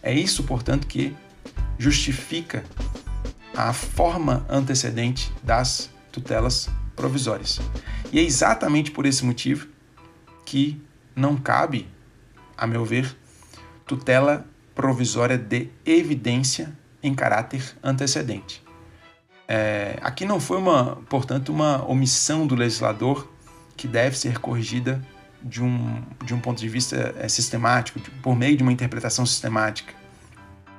É 0.04 0.14
isso, 0.14 0.44
portanto, 0.44 0.88
que 0.88 1.16
justifica 1.78 2.66
a 3.56 3.72
forma 3.72 4.46
antecedente 4.50 5.32
das 5.42 5.90
tutelas 6.12 6.70
provisórias. 6.96 7.60
E 8.12 8.20
é 8.20 8.24
exatamente 8.24 8.92
por 8.92 9.06
esse 9.06 9.24
motivo 9.24 9.68
que 10.46 10.82
não 11.16 11.36
cabe, 11.36 11.88
a 12.58 12.66
meu 12.66 12.86
ver, 12.86 13.16
tutela 13.86 14.46
provisória 14.74 15.38
de 15.38 15.70
evidência 15.86 16.78
em 17.02 17.14
caráter 17.14 17.76
antecedente. 17.84 18.64
É, 19.48 19.98
aqui 20.02 20.26
não 20.26 20.40
foi 20.40 20.58
uma, 20.58 20.98
portanto, 21.10 21.50
uma 21.50 21.84
omissão 21.88 22.46
do 22.46 22.54
legislador 22.54 23.32
que 23.76 23.88
deve 23.88 24.18
ser 24.18 24.40
corrigida 24.40 25.02
de 25.42 25.64
um, 25.64 26.04
de 26.26 26.34
um 26.34 26.40
ponto 26.40 26.60
de 26.60 26.68
vista 26.68 27.16
é, 27.18 27.28
sistemático, 27.30 28.00
de, 28.00 28.10
por 28.10 28.36
meio 28.36 28.58
de 28.58 28.64
uma 28.64 28.72
interpretação 28.72 29.26
sistemática. 29.26 29.94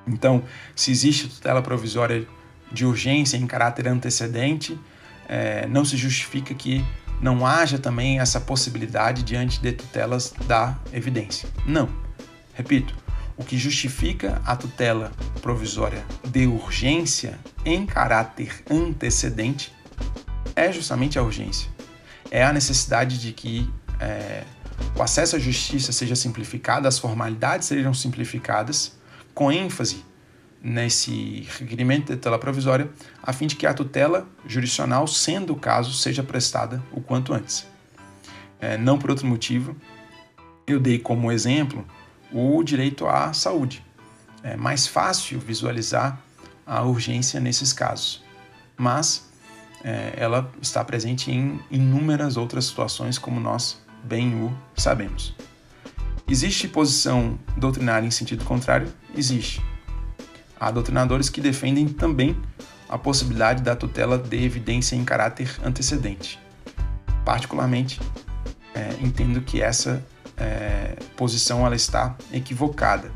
Então, 0.07 0.43
se 0.75 0.91
existe 0.91 1.29
tutela 1.29 1.63
provisória 1.63 2.27
de 2.71 2.85
urgência 2.85 3.37
em 3.37 3.47
caráter 3.47 3.89
antecedente, 3.89 4.79
é, 5.29 5.67
não 5.67 5.85
se 5.85 5.97
justifica 5.97 6.55
que 6.55 6.85
não 7.21 7.47
haja 7.47 7.79
também 7.79 8.21
essa 8.21 8.41
possibilidade 8.41 9.23
diante 9.23 9.61
de 9.61 9.73
tutelas 9.73 10.33
da 10.47 10.79
evidência. 10.93 11.49
Não. 11.67 11.89
Repito, 12.55 12.95
o 13.37 13.45
que 13.45 13.57
justifica 13.57 14.41
a 14.45 14.57
tutela 14.57 15.13
provisória 15.41 16.05
de 16.25 16.47
urgência 16.47 17.39
em 17.65 17.87
caráter 17.87 18.65
antecedente 18.71 19.73
é 20.57 20.73
justamente 20.73 21.19
a 21.19 21.23
urgência. 21.23 21.71
É 22.31 22.45
a 22.45 22.53
necessidade 22.53 23.19
de 23.19 23.33
que 23.33 23.71
é, 24.01 24.43
o 24.97 25.03
acesso 25.03 25.37
à 25.37 25.39
justiça 25.39 25.93
seja 25.93 26.17
simplificado, 26.17 26.89
as 26.89 26.99
formalidades 26.99 27.69
sejam 27.69 27.95
simplificadas, 27.95 28.97
com 29.35 29.53
ênfase 29.53 30.05
nesse 30.63 31.47
requerimento 31.59 32.07
de 32.07 32.17
tutela 32.17 32.39
provisória, 32.39 32.91
a 33.23 33.33
fim 33.33 33.47
de 33.47 33.57
que 33.57 33.67
a 33.67 33.75
tutela 33.75 34.27
jurisdicional, 34.47 35.07
sendo 35.07 35.53
o 35.53 35.57
caso, 35.57 35.93
seja 35.93 36.23
prestada 36.23 36.83
o 36.93 37.01
quanto 37.01 37.33
antes. 37.33 37.67
É, 38.61 38.77
não 38.77 38.99
por 38.99 39.11
outro 39.11 39.27
motivo, 39.27 39.77
eu 40.67 40.81
dei 40.81 40.99
como 40.99 41.31
exemplo 41.31 41.87
o 42.33 42.63
direito 42.63 43.07
à 43.07 43.33
saúde. 43.33 43.85
É 44.43 44.57
mais 44.57 44.87
fácil 44.87 45.39
visualizar 45.39 46.21
a 46.67 46.83
urgência 46.83 47.41
nesses 47.41 47.73
casos, 47.73 48.23
mas 48.77 49.29
é, 49.83 50.13
ela 50.17 50.51
está 50.61 50.85
presente 50.85 51.31
em 51.31 51.61
inúmeras 51.71 52.37
outras 52.37 52.67
situações, 52.67 53.17
como 53.19 53.41
nós 53.41 53.81
bem 54.05 54.35
o 54.35 54.53
sabemos. 54.77 55.35
Existe 56.27 56.69
posição 56.69 57.39
doutrinária 57.57 58.07
em 58.07 58.11
sentido 58.11 58.45
contrário? 58.45 58.93
Existe. 59.17 59.63
Há 60.59 60.71
doutrinadores 60.71 61.29
que 61.29 61.41
defendem 61.41 61.89
também 61.89 62.37
a 62.89 62.99
possibilidade 62.99 63.63
da 63.63 63.77
tutela 63.77 64.19
de 64.19 64.43
evidência 64.43 64.97
em 64.97 65.05
caráter 65.05 65.55
antecedente. 65.63 66.39
Particularmente, 67.25 68.01
é, 68.75 68.95
entendo 69.01 69.41
que 69.43 69.61
essa 69.61 70.05
é, 70.37 70.97
posição 71.17 71.67
ela 71.67 71.77
está 71.77 72.17
equivocada. 72.33 73.13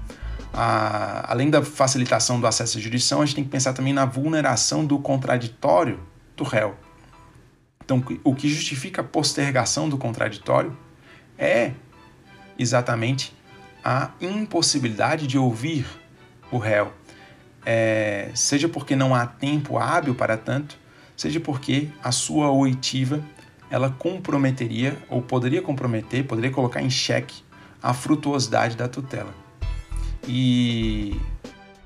A, 0.52 1.32
além 1.32 1.48
da 1.48 1.62
facilitação 1.62 2.38
do 2.38 2.46
acesso 2.46 2.76
à 2.76 2.80
jurisdição, 2.80 3.22
a 3.22 3.24
gente 3.24 3.36
tem 3.36 3.44
que 3.44 3.50
pensar 3.50 3.72
também 3.72 3.92
na 3.92 4.04
vulneração 4.04 4.84
do 4.84 4.98
contraditório 4.98 5.98
do 6.36 6.44
réu. 6.44 6.76
Então, 7.84 8.02
o 8.22 8.34
que 8.34 8.48
justifica 8.48 9.00
a 9.00 9.04
postergação 9.04 9.88
do 9.88 9.96
contraditório 9.96 10.76
é 11.38 11.72
exatamente 12.58 13.34
a 13.82 14.10
impossibilidade 14.20 15.26
de 15.26 15.36
ouvir 15.38 15.86
o 16.50 16.58
réu, 16.58 16.92
é, 17.64 18.30
seja 18.34 18.68
porque 18.68 18.96
não 18.96 19.14
há 19.14 19.26
tempo 19.26 19.78
hábil 19.78 20.14
para 20.14 20.36
tanto, 20.36 20.76
seja 21.16 21.40
porque 21.40 21.88
a 22.02 22.10
sua 22.12 22.50
oitiva 22.50 23.22
ela 23.70 23.90
comprometeria 23.90 24.98
ou 25.08 25.22
poderia 25.22 25.62
comprometer, 25.62 26.24
poderia 26.24 26.50
colocar 26.50 26.82
em 26.82 26.90
xeque 26.90 27.42
a 27.82 27.94
frutuosidade 27.94 28.76
da 28.76 28.86
tutela. 28.86 29.34
E 30.28 31.18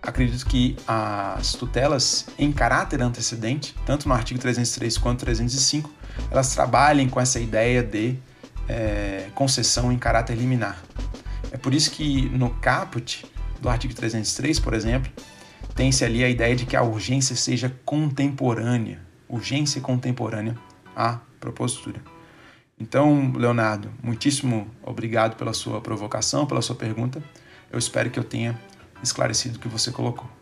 acredito 0.03 0.45
que 0.47 0.77
as 0.87 1.53
tutelas 1.53 2.27
em 2.39 2.53
caráter 2.53 3.01
antecedente, 3.03 3.75
tanto 3.87 4.09
no 4.09 4.15
artigo 4.15 4.39
303 4.41 4.99
quanto 4.99 5.21
305, 5.21 5.91
elas 6.31 6.55
trabalhem 6.55 7.09
com 7.09 7.21
essa 7.21 7.39
ideia 7.39 7.83
de 7.83 8.17
é, 8.69 9.29
concessão 9.35 9.93
em 9.93 9.99
caráter 9.99 10.35
liminar. 10.35 10.83
É 11.53 11.57
por 11.57 11.73
isso 11.73 11.91
que 11.91 12.29
no 12.31 12.51
caput 12.51 13.25
do 13.61 13.69
artigo 13.69 13.95
303, 13.95 14.59
por 14.59 14.75
exemplo, 14.75 15.11
tem-se 15.77 16.05
ali 16.05 16.25
a 16.25 16.29
ideia 16.29 16.57
de 16.57 16.65
que 16.65 16.75
a 16.75 16.83
urgência 16.83 17.37
seja 17.37 17.71
contemporânea, 17.85 18.99
urgência 19.29 19.79
contemporânea 19.81 20.57
à 20.97 21.21
propositura. 21.39 22.01
Então, 22.81 23.33
Leonardo, 23.37 23.93
muitíssimo 24.03 24.69
obrigado 24.83 25.37
pela 25.37 25.53
sua 25.53 25.81
provocação, 25.83 26.47
pela 26.47 26.62
sua 26.62 26.75
pergunta. 26.75 27.23
Eu 27.71 27.79
espero 27.79 28.11
que 28.11 28.19
eu 28.19 28.25
tenha 28.25 28.59
esclarecido 29.03 29.59
o 29.59 29.61
que 29.61 29.69
você 29.69 29.93
colocou. 29.93 30.36